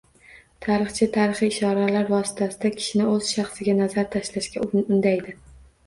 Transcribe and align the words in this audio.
Tarixchi 0.65 1.07
tarixiy 1.17 1.51
ishoralar 1.53 2.09
vositasida 2.15 2.73
kishini 2.81 3.07
o‘z 3.13 3.31
shaxsiga 3.37 3.79
nazar 3.85 4.13
tashlashga 4.19 4.69
undaydi 4.87 5.43